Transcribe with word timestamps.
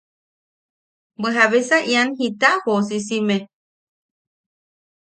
–¿Bwe 1.19 1.29
jabesa 1.35 1.77
ian 1.91 2.09
jita 2.17 2.49
joosisimne? 2.63 3.37